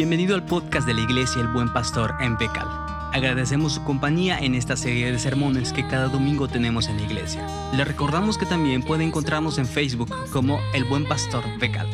[0.00, 2.66] Bienvenido al podcast de la Iglesia El Buen Pastor en Becal.
[3.12, 7.46] Agradecemos su compañía en esta serie de sermones que cada domingo tenemos en la iglesia.
[7.74, 11.86] Le recordamos que también puede encontrarnos en Facebook como El Buen Pastor Becal.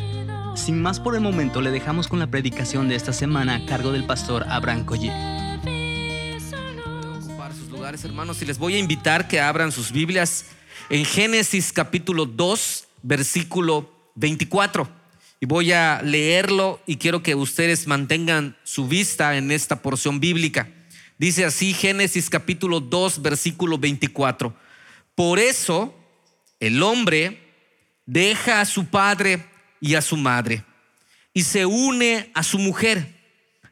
[0.55, 3.91] Sin más por el momento, le dejamos con la predicación de esta semana a cargo
[3.91, 5.11] del pastor Abraham Collie.
[7.19, 10.45] ocupar sus lugares, hermanos, y les voy a invitar que abran sus Biblias
[10.89, 14.96] en Génesis capítulo 2, versículo 24.
[15.39, 20.69] Y voy a leerlo y quiero que ustedes mantengan su vista en esta porción bíblica.
[21.19, 24.55] Dice así Génesis capítulo 2, versículo 24.
[25.13, 25.93] Por eso
[26.59, 27.39] el hombre
[28.05, 29.45] deja a su padre
[29.79, 30.63] y a su madre
[31.33, 33.15] y se une a su mujer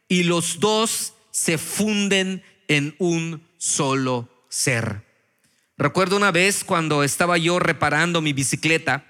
[0.07, 5.03] y los dos se funden en un solo ser.
[5.77, 9.05] Recuerdo una vez cuando estaba yo reparando mi bicicleta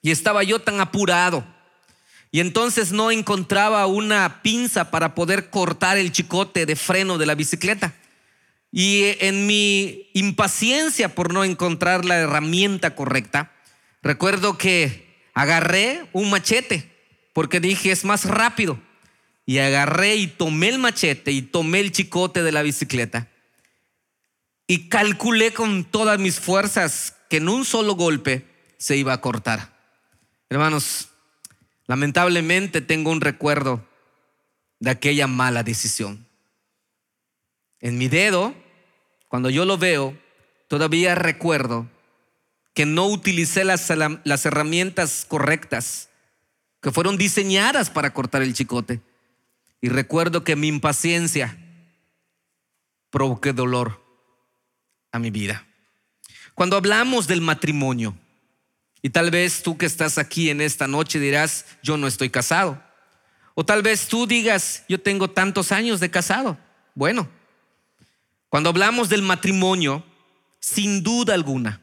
[0.00, 1.53] y estaba yo tan apurado
[2.34, 7.36] y entonces no encontraba una pinza para poder cortar el chicote de freno de la
[7.36, 7.94] bicicleta.
[8.72, 13.52] Y en mi impaciencia por no encontrar la herramienta correcta,
[14.02, 16.90] recuerdo que agarré un machete
[17.32, 18.80] porque dije es más rápido.
[19.46, 23.28] Y agarré y tomé el machete y tomé el chicote de la bicicleta.
[24.66, 28.44] Y calculé con todas mis fuerzas que en un solo golpe
[28.76, 29.72] se iba a cortar.
[30.50, 31.10] Hermanos,
[31.86, 33.84] lamentablemente tengo un recuerdo
[34.80, 36.26] de aquella mala decisión.
[37.80, 38.54] En mi dedo,
[39.28, 40.16] cuando yo lo veo,
[40.68, 41.88] todavía recuerdo
[42.72, 43.92] que no utilicé las,
[44.24, 46.08] las herramientas correctas
[46.80, 49.00] que fueron diseñadas para cortar el chicote.
[49.80, 51.56] Y recuerdo que mi impaciencia
[53.10, 54.02] provoqué dolor
[55.12, 55.66] a mi vida.
[56.54, 58.16] Cuando hablamos del matrimonio,
[59.04, 62.82] y tal vez tú que estás aquí en esta noche dirás, yo no estoy casado.
[63.52, 66.56] O tal vez tú digas, yo tengo tantos años de casado.
[66.94, 67.28] Bueno,
[68.48, 70.02] cuando hablamos del matrimonio,
[70.58, 71.82] sin duda alguna,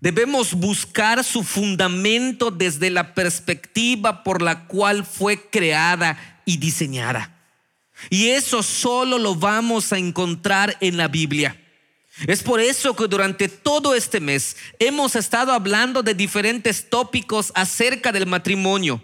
[0.00, 7.32] debemos buscar su fundamento desde la perspectiva por la cual fue creada y diseñada.
[8.10, 11.56] Y eso solo lo vamos a encontrar en la Biblia.
[12.26, 18.12] Es por eso que durante todo este mes hemos estado hablando de diferentes tópicos acerca
[18.12, 19.02] del matrimonio.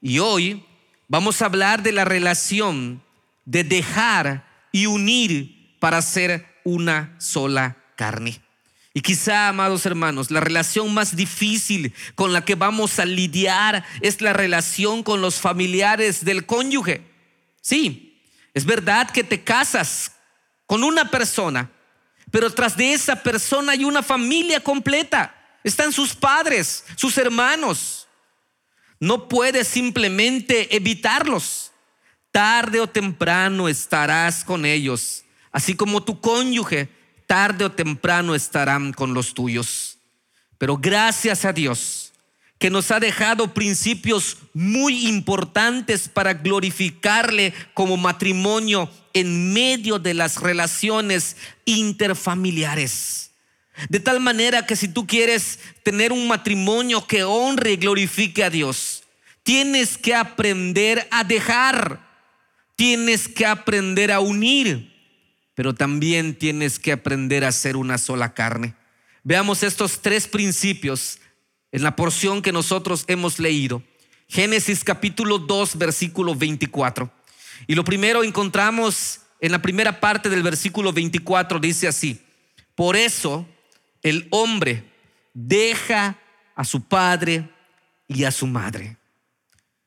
[0.00, 0.64] Y hoy
[1.08, 3.02] vamos a hablar de la relación
[3.44, 8.40] de dejar y unir para ser una sola carne.
[8.92, 14.20] Y quizá, amados hermanos, la relación más difícil con la que vamos a lidiar es
[14.20, 17.02] la relación con los familiares del cónyuge.
[17.60, 18.20] Sí,
[18.52, 20.12] es verdad que te casas
[20.66, 21.70] con una persona,
[22.30, 25.34] pero tras de esa persona hay una familia completa.
[25.64, 28.08] Están sus padres, sus hermanos.
[28.98, 31.72] No puedes simplemente evitarlos.
[32.30, 36.88] Tarde o temprano estarás con ellos, así como tu cónyuge
[37.30, 39.98] tarde o temprano estarán con los tuyos.
[40.58, 42.09] Pero gracias a Dios
[42.60, 50.36] que nos ha dejado principios muy importantes para glorificarle como matrimonio en medio de las
[50.36, 53.30] relaciones interfamiliares.
[53.88, 58.50] De tal manera que si tú quieres tener un matrimonio que honre y glorifique a
[58.50, 59.04] Dios,
[59.42, 62.06] tienes que aprender a dejar,
[62.76, 64.94] tienes que aprender a unir,
[65.54, 68.74] pero también tienes que aprender a ser una sola carne.
[69.24, 71.18] Veamos estos tres principios
[71.72, 73.82] en la porción que nosotros hemos leído.
[74.28, 77.10] Génesis capítulo 2, versículo 24.
[77.66, 82.20] Y lo primero encontramos en la primera parte del versículo 24, dice así,
[82.74, 83.46] por eso
[84.02, 84.84] el hombre
[85.34, 86.18] deja
[86.54, 87.48] a su padre
[88.06, 88.96] y a su madre.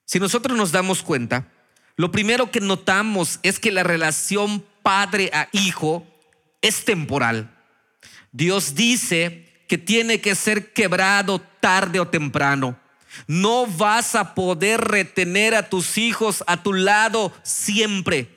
[0.06, 1.52] Si nosotros nos damos cuenta,
[1.96, 6.06] lo primero que notamos es que la relación padre a hijo
[6.62, 7.56] es temporal.
[8.32, 12.80] Dios dice que tiene que ser quebrado tarde o temprano.
[13.26, 18.30] No vas a poder retener a tus hijos a tu lado siempre.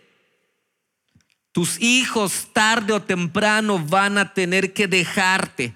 [1.52, 5.75] Tus hijos tarde o temprano van a tener que dejarte.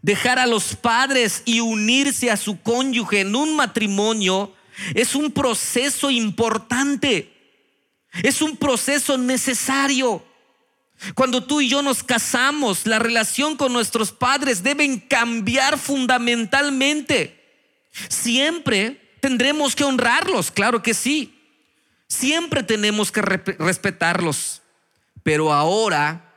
[0.00, 4.54] Dejar a los padres y unirse a su cónyuge en un matrimonio
[4.94, 7.30] es un proceso importante.
[8.22, 10.24] Es un proceso necesario.
[11.14, 17.40] Cuando tú y yo nos casamos, la relación con nuestros padres deben cambiar fundamentalmente.
[18.08, 21.38] Siempre tendremos que honrarlos, claro que sí.
[22.08, 24.62] Siempre tenemos que respetarlos.
[25.22, 26.32] Pero ahora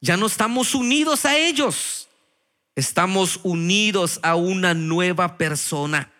[0.00, 2.08] ya no estamos unidos a ellos.
[2.76, 6.12] Estamos unidos a una nueva persona.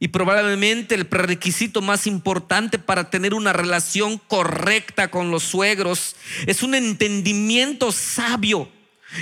[0.00, 6.14] Y probablemente el prerequisito más importante para tener una relación correcta con los suegros
[6.46, 8.70] es un entendimiento sabio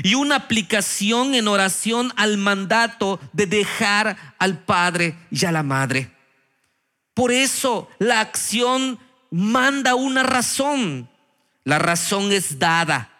[0.02, 6.10] y una aplicación en oración al mandato de dejar al padre y a la madre.
[7.14, 8.98] Por eso la acción
[9.30, 11.08] manda una razón.
[11.64, 13.10] La razón es dada.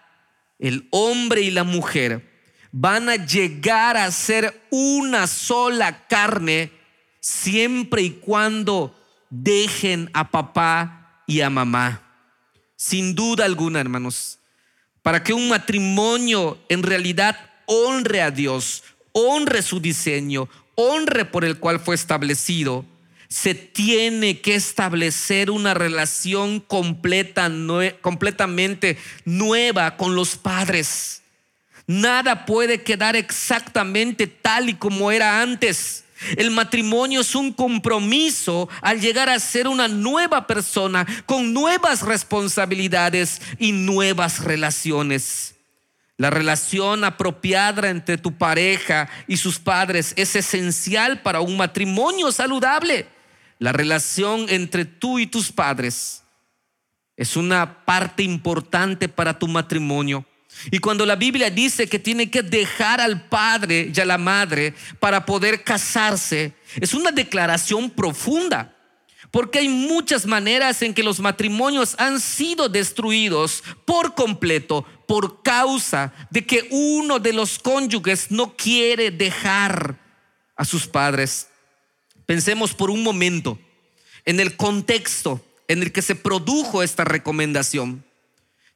[0.59, 2.31] El hombre y la mujer
[2.71, 6.76] van a llegar a ser una sola carne
[7.27, 8.97] siempre y cuando
[9.31, 12.01] dejen a papá y a mamá.
[12.77, 14.39] Sin duda alguna, hermanos,
[15.03, 17.37] para que un matrimonio en realidad
[17.67, 22.85] honre a Dios, honre su diseño, honre por el cual fue establecido,
[23.27, 27.51] se tiene que establecer una relación completa,
[28.03, 31.23] completamente nueva con los padres.
[31.89, 36.05] Nada puede quedar exactamente tal y como era antes.
[36.37, 43.41] El matrimonio es un compromiso al llegar a ser una nueva persona con nuevas responsabilidades
[43.59, 45.55] y nuevas relaciones.
[46.19, 53.07] La relación apropiada entre tu pareja y sus padres es esencial para un matrimonio saludable.
[53.59, 56.23] La relación entre tú y tus padres
[57.17, 60.25] es una parte importante para tu matrimonio.
[60.71, 64.75] Y cuando la Biblia dice que tiene que dejar al padre y a la madre
[64.99, 68.73] para poder casarse, es una declaración profunda.
[69.31, 76.13] Porque hay muchas maneras en que los matrimonios han sido destruidos por completo por causa
[76.31, 79.99] de que uno de los cónyuges no quiere dejar
[80.57, 81.49] a sus padres.
[82.25, 83.59] Pensemos por un momento
[84.25, 88.05] en el contexto en el que se produjo esta recomendación.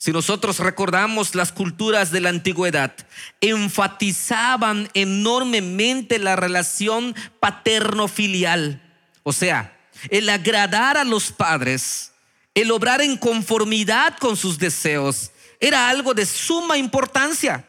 [0.02, 2.94] Si nosotros recordamos las culturas de la antigüedad,
[3.42, 8.80] enfatizaban enormemente la relación paterno-filial.
[9.24, 9.76] O sea,
[10.08, 12.12] el agradar a los padres,
[12.54, 17.68] el obrar en conformidad con sus deseos, era algo de suma importancia.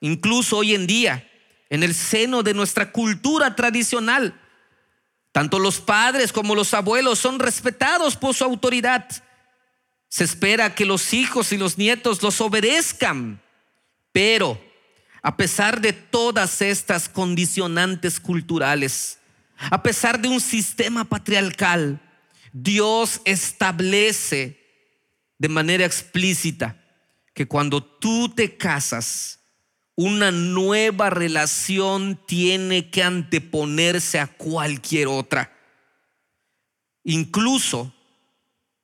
[0.00, 1.28] Incluso hoy en día,
[1.68, 4.40] en el seno de nuestra cultura tradicional,
[5.32, 9.06] tanto los padres como los abuelos son respetados por su autoridad
[10.08, 13.40] se espera que los hijos y los nietos los obedezcan.
[14.12, 14.60] Pero
[15.22, 19.18] a pesar de todas estas condicionantes culturales,
[19.58, 22.00] a pesar de un sistema patriarcal,
[22.52, 24.58] Dios establece
[25.38, 26.76] de manera explícita
[27.34, 29.40] que cuando tú te casas,
[29.94, 35.52] una nueva relación tiene que anteponerse a cualquier otra.
[37.04, 37.92] Incluso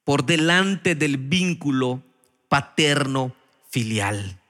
[0.05, 2.03] por delante del vínculo
[2.49, 3.35] paterno
[3.71, 4.41] filial.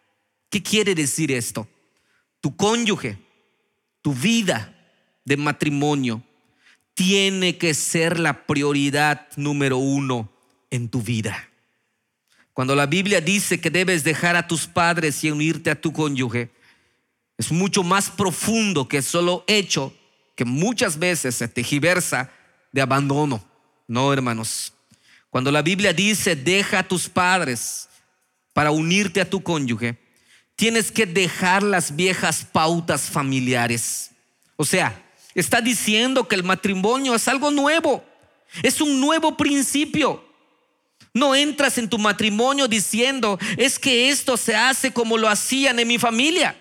[0.50, 1.66] ¿Qué quiere decir esto?
[2.40, 3.18] Tu cónyuge,
[4.02, 4.74] tu vida
[5.24, 6.22] de matrimonio
[6.94, 10.30] tiene que ser la prioridad número uno
[10.70, 11.48] en tu vida.
[12.52, 16.50] Cuando la Biblia dice que debes dejar a tus padres y unirte a tu cónyuge,
[17.36, 19.92] es mucho más profundo que solo hecho
[20.36, 22.30] que muchas veces se tejiversa
[22.72, 23.44] de abandono.
[23.88, 24.72] No, hermanos.
[25.34, 27.88] Cuando la Biblia dice, deja a tus padres
[28.52, 29.98] para unirte a tu cónyuge,
[30.54, 34.12] tienes que dejar las viejas pautas familiares.
[34.54, 34.96] O sea,
[35.34, 38.04] está diciendo que el matrimonio es algo nuevo,
[38.62, 40.24] es un nuevo principio.
[41.12, 45.88] No entras en tu matrimonio diciendo, es que esto se hace como lo hacían en
[45.88, 46.56] mi familia.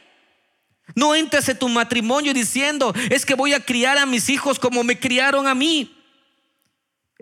[0.95, 4.83] No entras en tu matrimonio diciendo, es que voy a criar a mis hijos como
[4.83, 5.95] me criaron a mí.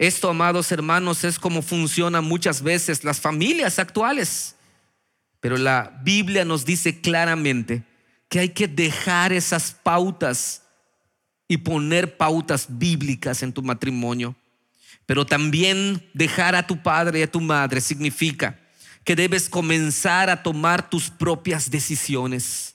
[0.02, 4.56] Esto, amados hermanos, es como funcionan muchas veces las familias actuales.
[5.40, 7.84] Pero la Biblia nos dice claramente
[8.28, 10.64] que hay que dejar esas pautas
[11.48, 14.36] y poner pautas bíblicas en tu matrimonio.
[15.06, 18.60] Pero también dejar a tu padre y a tu madre significa
[19.04, 22.74] que debes comenzar a tomar tus propias decisiones.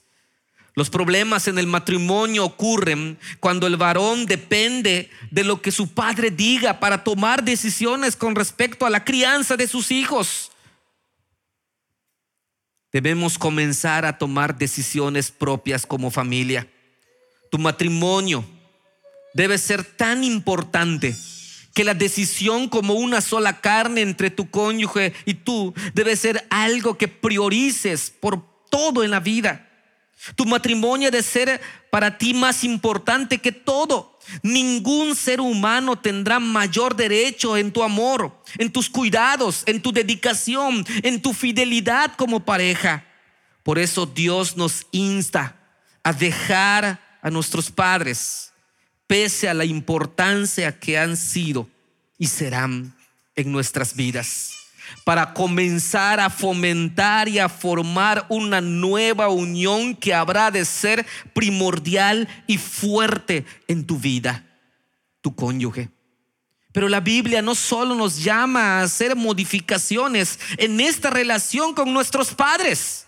[0.77, 6.29] Los problemas en el matrimonio ocurren cuando el varón depende de lo que su padre
[6.29, 10.51] diga para tomar decisiones con respecto a la crianza de sus hijos.
[12.93, 16.67] Debemos comenzar a tomar decisiones propias como familia.
[17.49, 18.45] Tu matrimonio
[19.33, 21.15] debe ser tan importante
[21.73, 26.99] que la decisión como una sola carne entre tu cónyuge y tú debe ser algo
[26.99, 29.66] que priorices por todo en la vida.
[30.35, 34.19] Tu matrimonio debe ser para ti más importante que todo.
[34.41, 40.85] Ningún ser humano tendrá mayor derecho en tu amor, en tus cuidados, en tu dedicación,
[41.03, 43.05] en tu fidelidad como pareja.
[43.63, 45.55] Por eso Dios nos insta
[46.03, 48.51] a dejar a nuestros padres
[49.07, 51.67] pese a la importancia que han sido
[52.17, 52.93] y serán
[53.35, 54.51] en nuestras vidas,
[55.03, 62.27] para comenzar a fomentar y a formar una nueva unión que habrá de ser primordial
[62.47, 64.45] y fuerte en tu vida,
[65.21, 65.89] tu cónyuge.
[66.71, 72.33] Pero la Biblia no solo nos llama a hacer modificaciones en esta relación con nuestros
[72.33, 73.07] padres.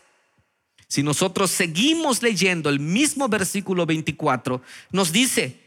[0.87, 5.59] Si nosotros seguimos leyendo el mismo versículo 24, nos dice,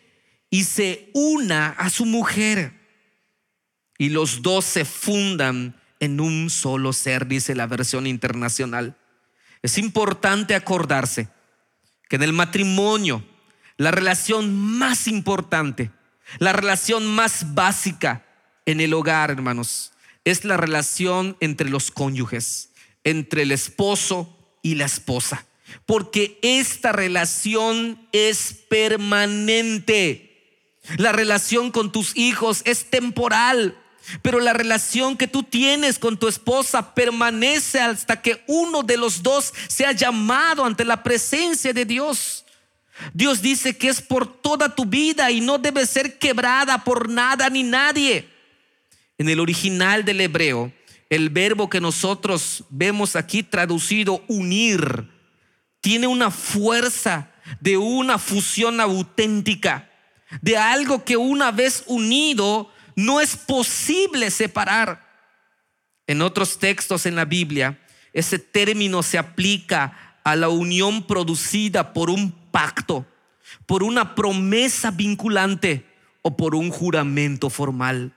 [0.50, 2.72] y se una a su mujer,
[3.98, 8.96] y los dos se fundan en un solo ser, dice la versión internacional.
[9.62, 11.28] Es importante acordarse
[12.08, 13.24] que en el matrimonio,
[13.76, 15.92] la relación más importante,
[16.40, 18.26] la relación más básica
[18.66, 19.92] en el hogar, hermanos,
[20.24, 22.70] es la relación entre los cónyuges,
[23.04, 25.46] entre el esposo y la esposa.
[25.86, 30.32] Porque esta relación es permanente.
[30.96, 33.78] La relación con tus hijos es temporal,
[34.22, 39.22] pero la relación que tú tienes con tu esposa permanece hasta que uno de los
[39.22, 42.44] dos sea llamado ante la presencia de Dios.
[43.12, 47.48] Dios dice que es por toda tu vida y no debe ser quebrada por nada
[47.48, 48.28] ni nadie.
[49.18, 50.72] En el original del hebreo,
[51.10, 55.08] el verbo que nosotros vemos aquí traducido unir
[55.80, 57.30] tiene una fuerza
[57.60, 59.90] de una fusión auténtica,
[60.40, 65.10] de algo que una vez unido no es posible separar.
[66.06, 67.78] En otros textos en la Biblia,
[68.12, 73.06] ese término se aplica a la unión producida por un pacto,
[73.66, 75.86] por una promesa vinculante
[76.22, 78.14] o por un juramento formal.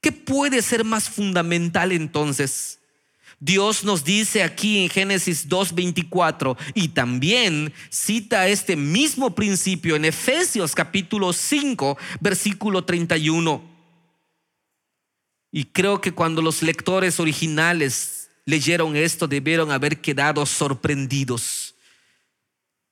[0.00, 2.79] ¿Qué puede ser más fundamental entonces?
[3.40, 10.74] Dios nos dice aquí en Génesis 2.24 y también cita este mismo principio en Efesios
[10.74, 13.62] capítulo 5, versículo 31.
[15.50, 21.74] Y creo que cuando los lectores originales leyeron esto debieron haber quedado sorprendidos.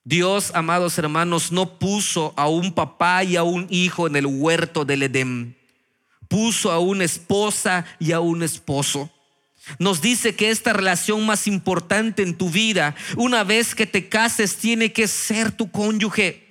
[0.02, 4.84] Dios, amados hermanos, no puso a un papá y a un hijo en el huerto
[4.84, 5.58] del Edén
[6.28, 9.10] puso a una esposa y a un esposo.
[9.78, 14.56] Nos dice que esta relación más importante en tu vida, una vez que te cases,
[14.56, 16.48] tiene que ser tu cónyuge.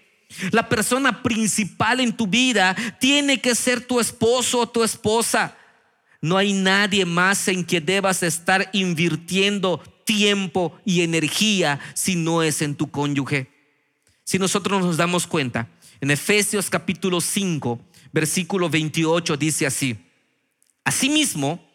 [0.52, 5.56] La persona principal en tu vida tiene que ser tu esposo o tu esposa.
[6.22, 12.62] No hay nadie más en que debas estar invirtiendo tiempo y energía si no es
[12.62, 13.50] en tu cónyuge.
[14.24, 15.70] Si nosotros nos damos cuenta,
[16.02, 17.80] en Efesios capítulo 5,
[18.12, 19.98] versículo 28 dice así,
[20.84, 21.67] Asimismo,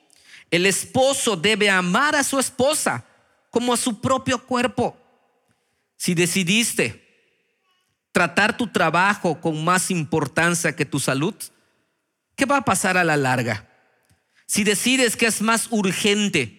[0.53, 3.05] el esposo debe amar a su esposa
[3.51, 4.97] como a su propio cuerpo.
[5.97, 7.03] Si decidiste
[8.13, 11.35] tratar tu trabajo con más importancia que tu salud,
[12.37, 13.67] ¿qué va a pasar a la larga?
[14.47, 16.59] Si decides que es más urgente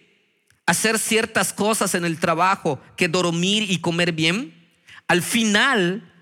[0.66, 4.74] hacer ciertas cosas en el trabajo que dormir y comer bien,
[5.06, 6.12] al final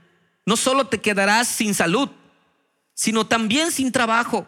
[0.45, 2.11] no solo te quedarás sin salud,
[2.93, 4.47] sino también sin trabajo.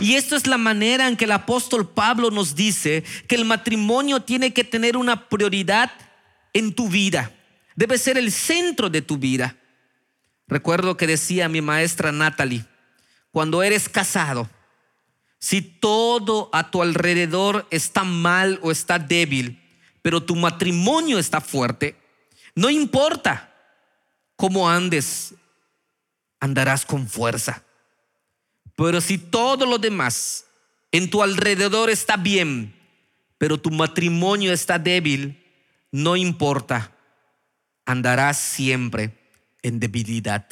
[0.00, 4.20] Y esto es la manera en que el apóstol Pablo nos dice que el matrimonio
[4.20, 5.90] tiene que tener una prioridad
[6.52, 7.32] en tu vida.
[7.74, 9.56] Debe ser el centro de tu vida.
[10.46, 12.64] Recuerdo que decía mi maestra Natalie,
[13.30, 14.48] cuando eres casado,
[15.38, 19.60] si todo a tu alrededor está mal o está débil,
[20.02, 21.96] pero tu matrimonio está fuerte,
[22.54, 23.52] no importa
[24.36, 25.34] cómo andes,
[26.38, 27.64] andarás con fuerza.
[28.76, 30.46] Pero si todo lo demás
[30.90, 32.74] en tu alrededor está bien,
[33.38, 35.42] pero tu matrimonio está débil,
[35.90, 36.92] no importa,
[37.84, 39.18] andarás siempre
[39.62, 40.46] en debilidad.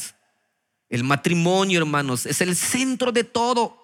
[0.88, 3.76] El matrimonio, hermanos, es el centro de todo.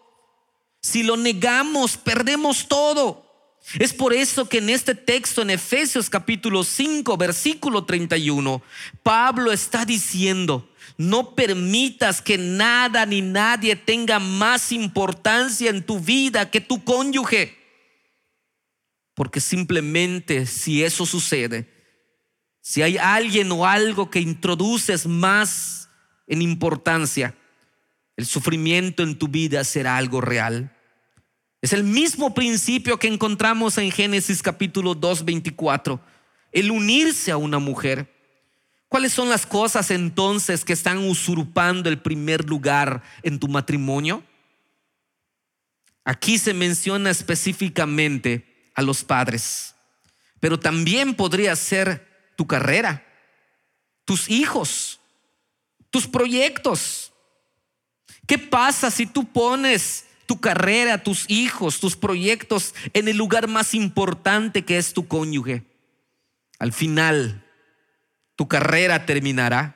[0.81, 3.26] Si lo negamos, perdemos todo.
[3.78, 8.62] Es por eso que en este texto, en Efesios capítulo 5, versículo 31,
[9.02, 16.50] Pablo está diciendo, no permitas que nada ni nadie tenga más importancia en tu vida
[16.50, 17.57] que tu cónyuge.
[19.14, 21.69] Porque simplemente si eso sucede,
[22.61, 25.88] si hay alguien o algo que introduces más
[26.26, 27.35] en importancia,
[28.16, 30.73] el sufrimiento en tu vida será algo real.
[31.62, 36.00] Es el mismo principio que encontramos en Génesis capítulo 2, 24.
[36.52, 38.16] El unirse a una mujer.
[38.88, 44.23] ¿Cuáles son las cosas entonces que están usurpando el primer lugar en tu matrimonio?
[46.05, 49.75] Aquí se menciona específicamente a los padres,
[50.38, 53.05] pero también podría ser tu carrera,
[54.05, 55.00] tus hijos,
[55.90, 57.12] tus proyectos,
[58.26, 63.73] ¿Qué pasa si tú pones tu carrera, tus hijos, tus proyectos en el lugar más
[63.75, 65.62] importante que es tu cónyuge?
[66.59, 67.46] Al final,
[68.37, 69.75] tu carrera terminará,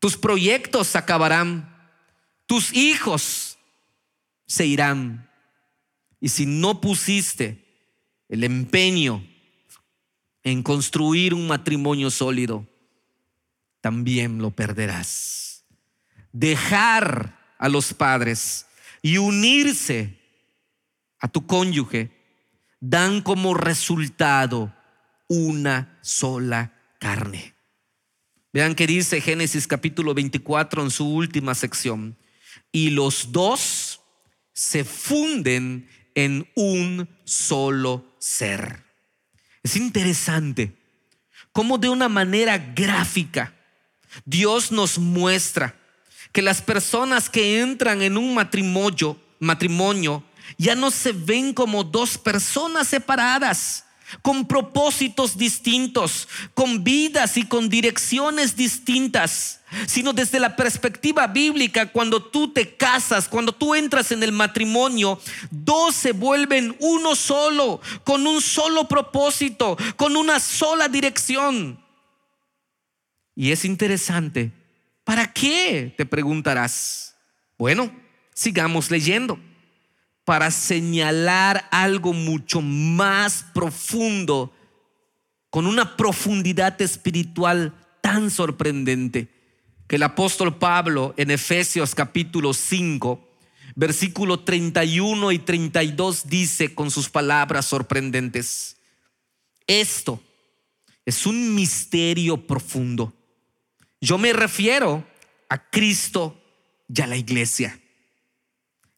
[0.00, 1.90] tus proyectos acabarán,
[2.46, 3.58] tus hijos
[4.46, 5.30] se irán.
[6.20, 7.64] Y si no pusiste
[8.28, 9.24] el empeño
[10.42, 12.66] en construir un matrimonio sólido,
[13.80, 15.64] también lo perderás.
[16.32, 18.66] Dejar a los padres
[19.02, 20.18] y unirse
[21.20, 22.10] a tu cónyuge
[22.80, 24.74] dan como resultado
[25.28, 26.75] una sola
[27.06, 27.54] carne.
[28.52, 32.16] Vean que dice Génesis capítulo 24 en su última sección.
[32.72, 34.00] Y los dos
[34.52, 38.82] se funden en un solo ser.
[39.62, 40.76] Es interesante
[41.52, 43.54] cómo de una manera gráfica
[44.24, 45.76] Dios nos muestra
[46.32, 50.24] que las personas que entran en un matrimonio, matrimonio
[50.58, 53.85] ya no se ven como dos personas separadas,
[54.22, 62.22] con propósitos distintos, con vidas y con direcciones distintas, sino desde la perspectiva bíblica, cuando
[62.22, 65.20] tú te casas, cuando tú entras en el matrimonio,
[65.50, 71.80] dos se vuelven uno solo, con un solo propósito, con una sola dirección.
[73.34, 74.52] Y es interesante,
[75.04, 75.94] ¿para qué?
[75.96, 77.16] Te preguntarás.
[77.58, 77.90] Bueno,
[78.34, 79.38] sigamos leyendo
[80.26, 84.52] para señalar algo mucho más profundo,
[85.50, 89.28] con una profundidad espiritual tan sorprendente,
[89.86, 93.24] que el apóstol Pablo en Efesios capítulo 5,
[93.76, 98.78] versículo 31 y 32 dice con sus palabras sorprendentes,
[99.68, 100.20] esto
[101.04, 103.14] es un misterio profundo.
[104.00, 105.06] Yo me refiero
[105.48, 106.42] a Cristo
[106.92, 107.80] y a la iglesia.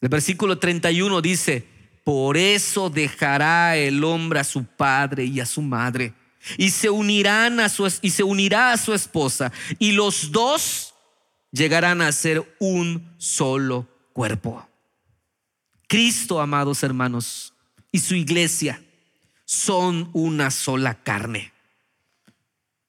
[0.01, 1.67] El versículo 31 dice,
[2.05, 6.15] por eso dejará el hombre a su padre y a su madre
[6.57, 10.95] y se unirán a su y se unirá a su esposa y los dos
[11.51, 14.67] llegarán a ser un solo cuerpo.
[15.87, 17.55] Cristo, amados hermanos,
[17.91, 18.83] y su iglesia
[19.45, 21.53] son una sola carne.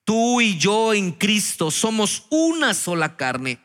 [0.04, 3.60] Tú y yo en Cristo somos una sola carne.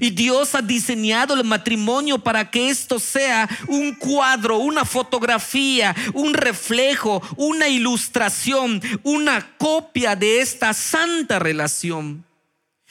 [0.00, 6.34] Y Dios ha diseñado el matrimonio para que esto sea un cuadro, una fotografía, un
[6.34, 12.24] reflejo, una ilustración, una copia de esta santa relación.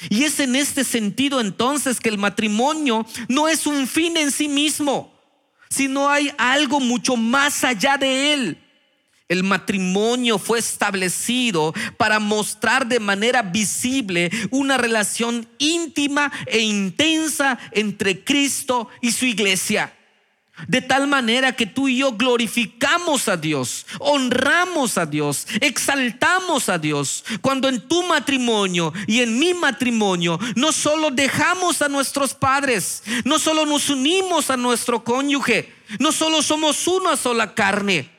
[0.09, 4.47] Y es en este sentido entonces que el matrimonio no es un fin en sí
[4.47, 5.13] mismo,
[5.69, 8.64] sino hay algo mucho más allá de él.
[9.27, 18.23] El matrimonio fue establecido para mostrar de manera visible una relación íntima e intensa entre
[18.23, 19.91] Cristo y su iglesia.
[20.67, 26.77] De tal manera que tú y yo glorificamos a Dios, honramos a Dios, exaltamos a
[26.77, 27.25] Dios.
[27.41, 33.37] Cuando en tu matrimonio y en mi matrimonio no solo dejamos a nuestros padres, no
[33.37, 38.14] solo nos unimos a nuestro cónyuge, no solo somos una sola carne,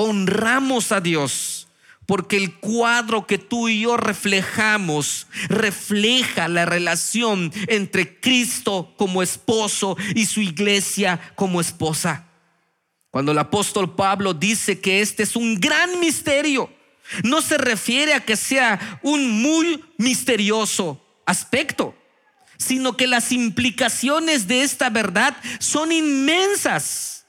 [0.00, 1.66] honramos a Dios.
[2.06, 9.96] Porque el cuadro que tú y yo reflejamos refleja la relación entre Cristo como esposo
[10.14, 12.26] y su iglesia como esposa.
[13.10, 16.70] Cuando el apóstol Pablo dice que este es un gran misterio,
[17.24, 21.94] no se refiere a que sea un muy misterioso aspecto,
[22.56, 27.26] sino que las implicaciones de esta verdad son inmensas.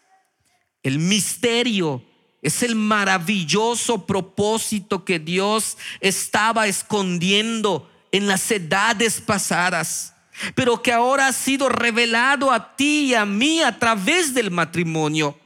[0.83, 2.05] El misterio
[2.41, 10.13] es el maravilloso propósito que Dios estaba escondiendo en las edades pasadas,
[10.55, 15.37] pero que ahora ha sido revelado a ti y a mí a través del matrimonio.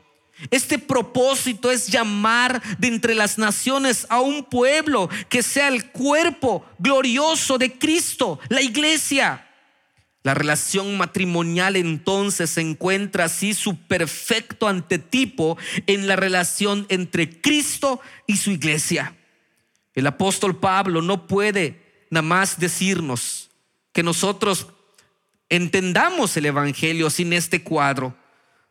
[0.52, 6.66] Este propósito es llamar de entre las naciones a un pueblo que sea el cuerpo
[6.80, 9.48] glorioso de Cristo, la iglesia.
[10.24, 18.38] La relación matrimonial entonces encuentra así su perfecto antetipo en la relación entre Cristo y
[18.38, 19.18] su iglesia.
[19.94, 23.50] El apóstol Pablo no puede nada más decirnos
[23.92, 24.68] que nosotros
[25.50, 28.16] entendamos el Evangelio sin este cuadro.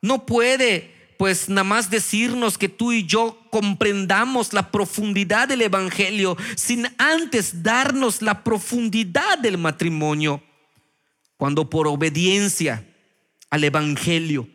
[0.01, 6.37] No puede pues nada más decirnos que tú y yo comprendamos la profundidad del Evangelio
[6.57, 10.43] sin antes darnos la profundidad del matrimonio
[11.43, 12.87] cuando por obediencia
[13.51, 14.49] al Evangelio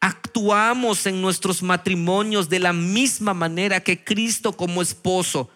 [0.00, 5.50] actuamos en nuestros matrimonios de la misma manera que Cristo como esposo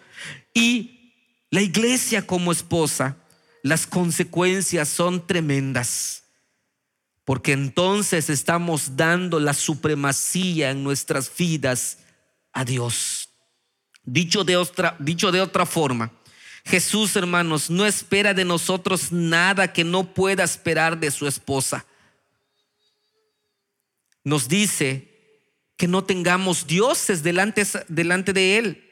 [0.53, 1.15] y
[1.49, 3.17] la iglesia como esposa,
[3.63, 6.25] las consecuencias son tremendas.
[7.25, 11.97] porque entonces estamos dando la supremacía en nuestras vidas
[12.53, 13.29] a Dios.
[14.03, 16.11] Dicho de otra, dicho de otra forma,
[16.67, 21.85] Jesús, hermanos, no espera de nosotros nada que no pueda esperar de su esposa.
[24.23, 25.07] Nos dice
[25.77, 28.83] que no tengamos dioses delante, delante de Él.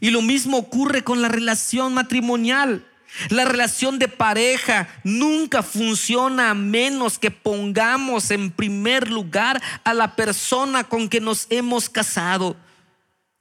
[0.00, 2.84] Y lo mismo ocurre con la relación matrimonial.
[3.28, 10.16] La relación de pareja nunca funciona a menos que pongamos en primer lugar a la
[10.16, 12.56] persona con que nos hemos casado.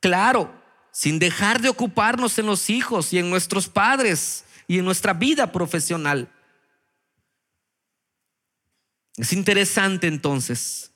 [0.02, 0.61] Claro,
[0.92, 5.52] sin dejar de ocuparnos en los hijos y en nuestros padres y en nuestra vida
[5.52, 6.30] profesional.
[9.18, 10.92] Es interesante entonces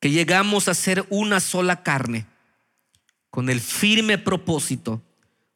[0.00, 2.26] que llegamos a ser una sola carne
[3.30, 5.02] con el firme propósito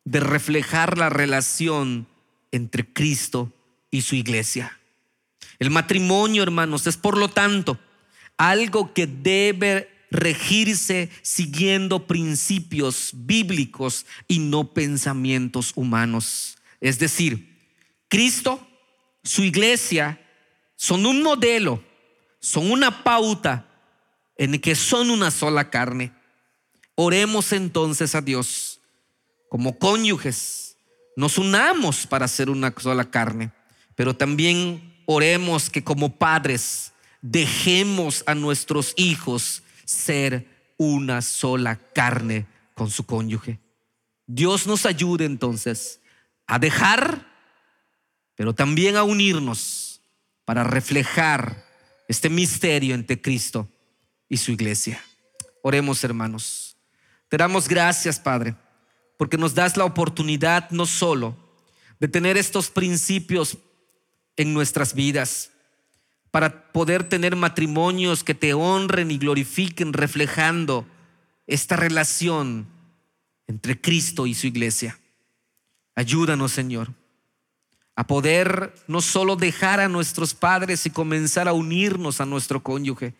[0.04, 2.06] de reflejar la relación
[2.52, 3.52] entre Cristo
[3.90, 4.78] y su iglesia.
[5.58, 7.78] El matrimonio, hermanos, es por lo tanto
[8.36, 16.56] algo que debe regirse siguiendo principios bíblicos y no pensamientos humanos.
[16.80, 17.56] Es decir,
[18.08, 18.66] Cristo,
[19.22, 20.20] su iglesia,
[20.76, 21.82] son un modelo,
[22.38, 23.68] son una pauta
[24.36, 26.12] en que son una sola carne.
[26.94, 28.80] Oremos entonces a Dios
[29.48, 30.76] como cónyuges,
[31.16, 33.50] nos unamos para ser una sola carne,
[33.94, 36.92] pero también oremos que como padres
[37.22, 43.58] dejemos a nuestros hijos ser una sola carne con su cónyuge.
[44.26, 46.00] Dios nos ayude entonces
[46.46, 47.26] a dejar,
[48.34, 50.02] pero también a unirnos
[50.44, 51.64] para reflejar
[52.08, 53.68] este misterio entre Cristo
[54.28, 55.02] y su iglesia.
[55.62, 56.76] Oremos hermanos.
[57.28, 58.54] Te damos gracias, Padre,
[59.16, 61.36] porque nos das la oportunidad no solo
[61.98, 63.58] de tener estos principios
[64.36, 65.50] en nuestras vidas,
[66.36, 70.86] para poder tener matrimonios que te honren y glorifiquen reflejando
[71.46, 72.66] esta relación
[73.46, 75.00] entre Cristo y su iglesia.
[75.94, 76.92] Ayúdanos, Señor,
[77.94, 83.14] a poder no solo dejar a nuestros padres y comenzar a unirnos a nuestro cónyuge,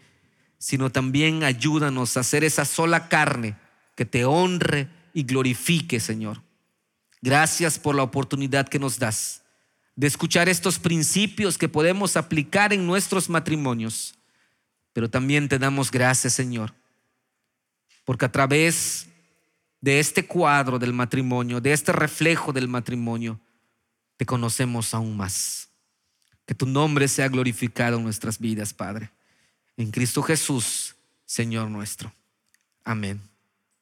[0.58, 3.56] sino también ayúdanos a hacer esa sola carne
[3.94, 6.42] que te honre y glorifique, Señor.
[7.22, 9.42] Gracias por la oportunidad que nos das
[9.96, 14.14] de escuchar estos principios que podemos aplicar en nuestros matrimonios.
[14.92, 16.74] Pero también te damos gracias, Señor,
[18.04, 19.08] porque a través
[19.80, 23.40] de este cuadro del matrimonio, de este reflejo del matrimonio,
[24.16, 25.68] te conocemos aún más.
[26.46, 29.10] Que tu nombre sea glorificado en nuestras vidas, Padre.
[29.76, 32.12] En Cristo Jesús, Señor nuestro.
[32.84, 33.20] Amén.